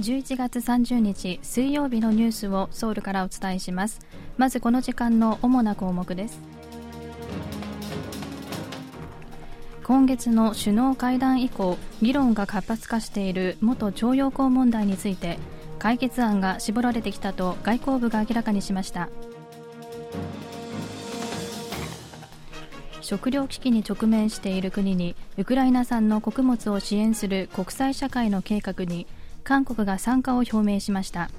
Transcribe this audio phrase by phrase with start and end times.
[0.00, 3.98] 11月30日水曜日のニュースをソウルからお伝えします。
[4.36, 6.38] まずこの時間の主な項目です。
[9.82, 15.36] 今月の首脳会談以降議論が活発化している元徴用工問題について
[15.80, 19.08] 解決案が絞られてきたと外交部が明らかにしました。
[23.00, 29.06] 食糧危機に直面している国にウクライナ産の穀物を支援する国際社会の計画に
[29.48, 31.30] 韓国が参加を表明しました。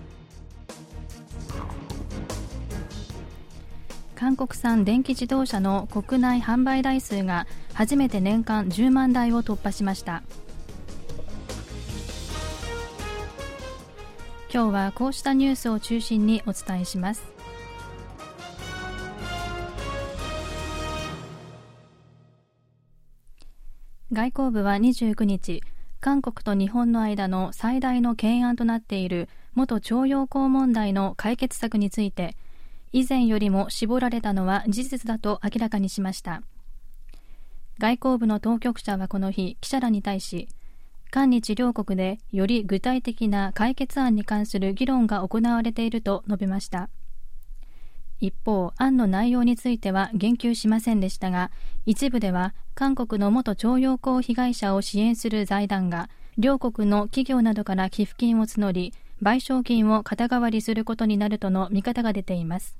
[4.15, 7.45] 韓国産電気自動車の国内販売台数が
[7.75, 10.23] 初めて年間10万台を突破しました。
[14.51, 17.21] 今日はこうしたニュースを中心にお伝えします。
[24.11, 25.61] 外交部は29日
[26.01, 32.37] 韓国と日本の間の最大の懸案となっている元徴用工問題の解決策について
[32.93, 36.41] 以前よりも絞られたのは事実だと明らかにしました。
[37.79, 40.49] 外交部の当局者はこの日記者らに対し
[41.11, 46.89] 韓日両国でより具体的な解決案に関する議論が行われていると述べました。
[48.19, 51.51] 一方、案の内容については言及しませんでしたが、
[51.85, 62.77] 一部では韓国の元徴用工被害者を支援する財団が、両国の企業などから寄付金を募り、賠償金を肩代わりすることになるとの見方が出ています。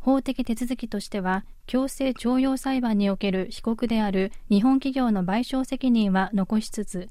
[0.00, 7.08] 法的手続きとしては、強制徴用裁判における被告である日本企業の賠償責任は残しつつ、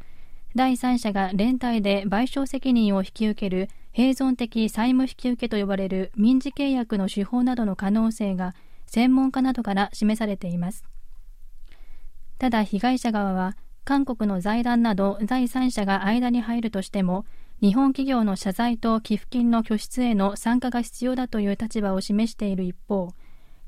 [0.55, 8.53] 第三者が連帯で賠償責任を引き受ける併存的債務引受と呼ばれる民事契約の手法などの可能性が
[8.85, 10.83] 専門家などから示されています。
[12.37, 17.25] ただ被害者側は韓国の財団など第三者が間に入るとしても
[17.59, 23.15] 日本企業の謝罪と寄付金の拠出への参加が必要だという立場を示している一方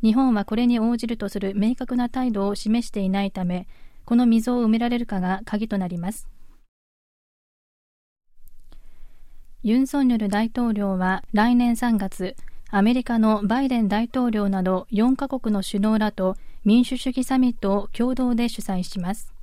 [0.03, 3.67] 日本はこれに応じるとする明確な態度を示していないため
[4.05, 6.27] この溝を埋められるかが鍵となります。
[9.61, 12.37] ユン・ソンニョル大統領は来年3月、
[12.69, 19.33] アメリカのバイデン大統領など4カ国の首脳らと民主主義サミットを共同で主催します。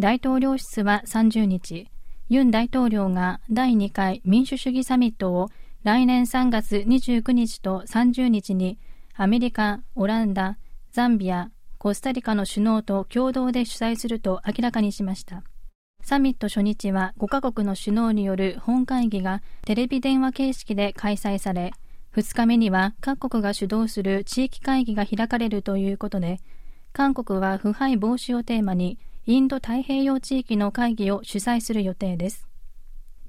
[0.00, 1.86] 大統領室は30日、
[2.28, 5.48] ユン大統領が第2回民主主義サミットを
[5.84, 8.78] 来年3月29日と30日に
[9.14, 10.58] アメリカ、オランダ、
[10.90, 15.44] ザンビア、コスタリカの首脳と共同で主催すると明らかにしました。
[16.04, 21.72] サミット初日は5カ国の首脳による本会議がテレビ電話形式で開催され、
[22.14, 26.40] 2日目には各国が主導する地域会議が開かれるということで、
[26.92, 32.46] 韓国は腐敗防止をテーマにインド太平洋地域の会議を主催する予定です。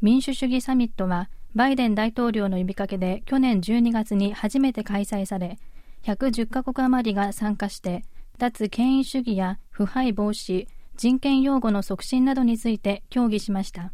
[0.01, 5.59] 民主主義サミットはバイデン大統領の呼びかけで去年12月に初めて開催され、
[6.03, 8.03] 110カ国余りが参加して、
[8.37, 10.67] 脱権威主義や腐敗防止、
[10.97, 13.93] 人権擁護の促進などについて協議しました。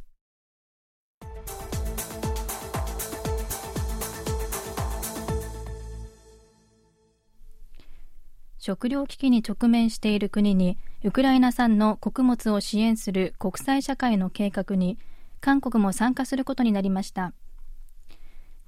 [8.59, 14.99] 食糧危機に直面している国にウクライナ産の穀物を支援する国際社会の計画に
[15.39, 17.33] 韓国も参加することになりました。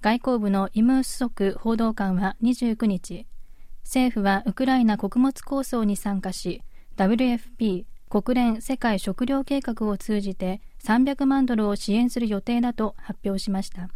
[0.01, 3.27] 外交部のイム・ースソク報道官は29日
[3.83, 6.63] 政府はウクライナ穀物構想に参加し
[6.97, 13.89] WFP 国連世界食糧計画を通じて300万ドルを支援する予定だと発表しました。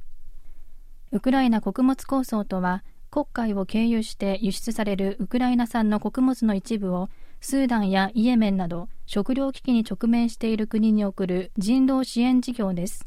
[1.11, 7.09] ウクライナ穀物構想とは黒海を経由して輸出されるウクライナ産の穀物の一部を
[7.41, 13.05] スーダンやイエメンなど食糧危機に直面している国に送る人道支援事業です。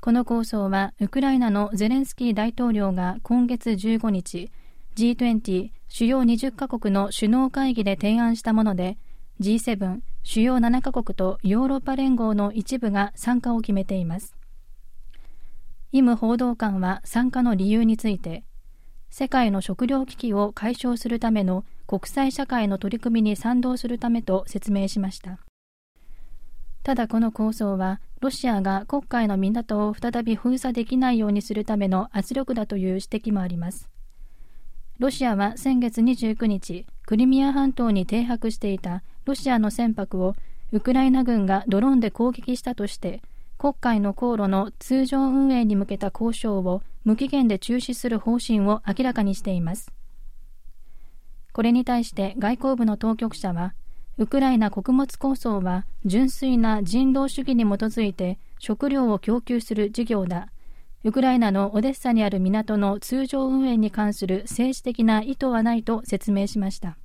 [0.00, 4.52] この構想はウクライナのゼレンスキー大統領が今月15日
[4.94, 8.96] G20 主要20カ国の首脳会議で提案したもので
[9.40, 14.36] G7 主要7カ国とヨーロッパ連合の一部が参加を決めています。
[15.90, 18.44] イム報道官は参加の理由について
[19.10, 25.38] 世界の食糧危機を解消するための国際社会の取り組みに賛同するためと説明しました。
[26.82, 33.88] ただこの構想はロシアが黒海の港を再び封鎖できないようにするための圧力だという指摘もあります。
[34.98, 40.34] ロシアは先月29日クリミア半島に停泊していたロシアの船舶を
[40.72, 43.22] ウクライナ軍がドローンで攻撃したとして
[43.58, 49.92] 黒海の航路の通常運営に向けた交渉を無期限で中止する方針を明らかにしています
[51.52, 53.74] これに対して外交部の当局者は
[54.18, 60.48] ウクライナ穀物構想は純粋な人道主義に基づいて食料を供給する事業だ。
[61.02, 66.96] ウクライナのオデッサにある港の通常運営に関する政治的な意図はないと説明しました。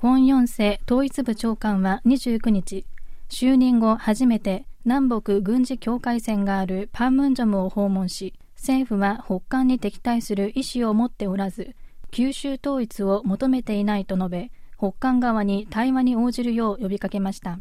[0.00, 2.86] コン・ヨンセ統一部長官は29日、
[3.28, 11.74] 就任後初めて南北軍事境界線があるパンムンジョムを訪問し、政府は北韓に敵対する意思を持っておらず、
[12.12, 17.58] 九州統一を求めていないと述べ、北韓側に対話に応じるよう呼びかけました。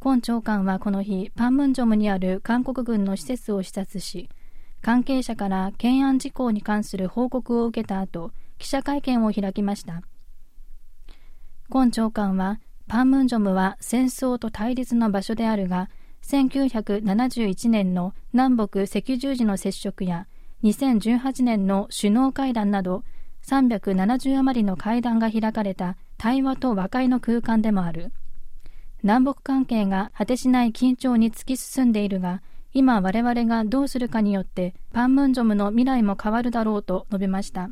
[0.00, 4.28] 今長官はこの日、パンムンジョムにある韓国軍の施設を視察し、
[4.82, 10.02] 関係者から懸案事項に関する報告を受けた後、記者会見を開きました。
[11.70, 15.90] 今長官は、パンムンジョムは戦争と対立の場所であるが、
[16.22, 20.26] 1971年の南北赤十字の接触や、
[20.64, 23.04] 2018年の首脳会談など、
[23.46, 28.12] 370余りの会談が開かれた対話と和解の空間でもある。
[29.02, 32.40] 南北関係が果てしない緊張に突き進んでいるが、
[32.72, 37.68] 今我々がどうするかによってパンムンジョムの未来も変わるだろうと述べました。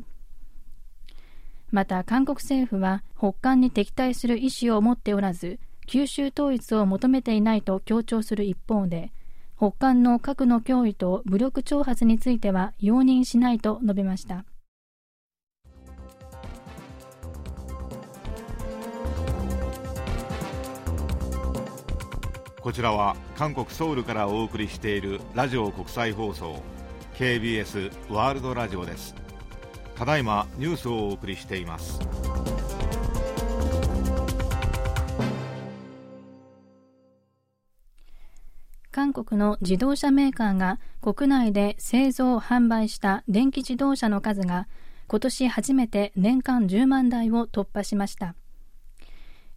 [1.71, 9.11] また韓国政府は北韓に敵対する意思を持っておらず、九州統一を求めていないと強調する一方で、
[9.57, 14.45] 北韓の核の脅威と武力挑発については容認しないと述べました。
[22.61, 26.61] こちらは韓国ソウルからお送りしているラジオ国際放送
[27.13, 29.15] KBS ワールドラジオです
[29.97, 31.99] ただいまニュースをお送りしています。
[38.91, 44.67] 韓国の自動車メーカーが国内で製造・販売した電気自動車の数が
[45.07, 48.35] 今年初めて年間10万台を突破しました。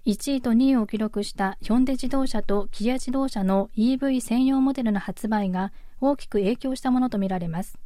[0.07, 7.79] 1位と2位を記録したヒョンデ自動車とキア自動車の EV 専用モデルの発売が大きく影響したものとみられます。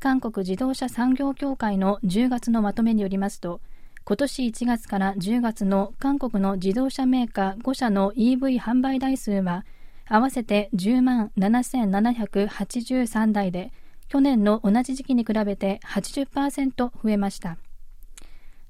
[0.00, 3.60] 韓国自動車産業協会の10月のまとめによりますと
[4.04, 9.64] 今年1月から10月の韓国の自動車メーカー5社の EV 販売台数は
[10.06, 13.72] 合わせて10万7783台で
[14.08, 17.58] 去年の同じ時期に比べて80%増えました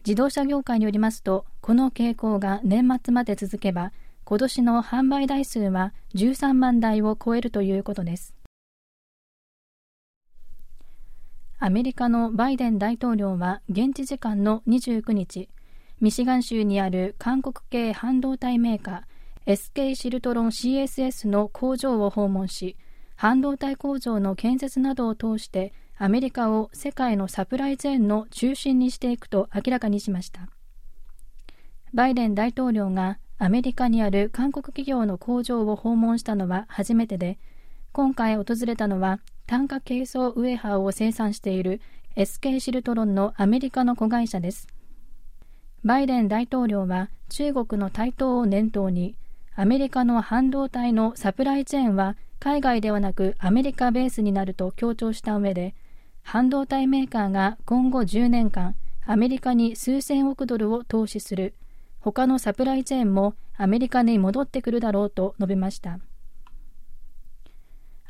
[0.06, 3.92] 自動車業界によりますと、この傾向が年末まで続けば、
[4.24, 8.34] 今年の販売台数は13万台を超えるということです。
[11.62, 15.50] アメリカのバイデン大統領は現地時間の29日、
[16.00, 22.78] ミシガン州にある韓国系半導体メーカー SK シルトロン CSS の工場を訪問し、
[23.14, 30.48] 半導体工場の建設などを通してアメリカを世界のサプライチェーンの中心にしていくと明らかにしました。
[31.92, 37.38] バイデン大統領がアメリカにある韓国企業の工場を訪問したのは初めてで
[37.92, 41.81] 今回訪れたのは炭化ケイ素ウエハーを生産している
[42.16, 44.69] SK シルトロンのアメリカの子会社です。
[45.84, 49.16] バイデン大統領は中国の台頭を念頭に
[49.56, 55.75] アメリカの半導体のサプライチェーンは海外ではなくアメリカベースになると強調した上で
[56.22, 61.54] 半導体メーカーが今後10年間アメリカに数千億ドルを投資する。
[61.99, 65.99] 他のサプライチェーンもアメリカに戻ってくるだろうと述べました。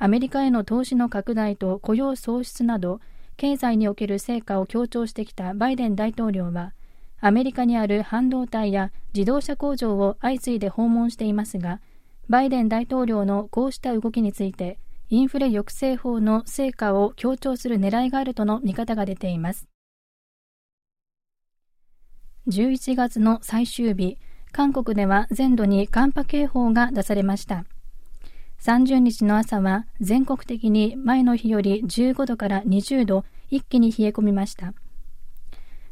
[0.03, 3.03] アメリカへの投資の拡大と雇用創出など
[3.37, 6.73] 経済における成果を強調してきたバイデン大統領は
[7.21, 11.83] アメリカにある半導体や自動車工場を相次いで訪問していますが
[12.31, 14.79] バイデン大統領のこうした動きについて
[15.11, 19.69] インフレ抑制法の成果を強調する狙いがあるとの見方が出ています。
[22.49, 24.17] 11月の最終日
[24.51, 27.67] 韓国では全土に寒波警報が出されました。
[28.61, 34.75] 30日の朝は全国的に前の日より15度から20度一気に冷え込みました。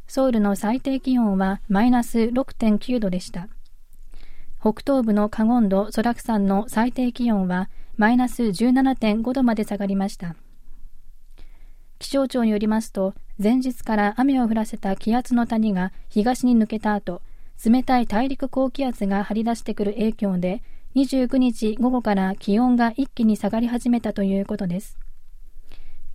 [0.07, 3.47] ソウルの最低気温はマイナス6.9度でした。
[4.59, 10.35] 北東部のカゴンドソラク山の最低気温はマイナス17.5度まで下がりました。
[11.97, 17.21] 気象庁によりますと前日から雨を降らせた気圧の谷が東に抜けた後
[17.65, 20.61] 冷たい大陸高気圧が張り出してくる影響で
[20.95, 24.97] 29日午後から気温が一気に下がり始めたということです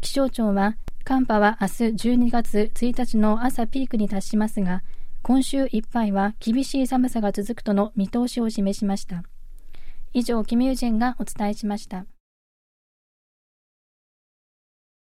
[0.01, 1.73] 気象庁は寒波は明日
[2.09, 4.83] 12月1日の朝ピークに達しますが
[5.23, 9.25] 今週いっぱいは厳しい寒さが続くとの見通しを示しました
[10.17, 12.07] 以上、キム・ユジンがお伝えしました。